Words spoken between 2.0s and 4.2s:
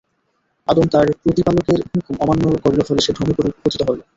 অমান্য করল, ফলে সে ভ্রমে পতিত হলো।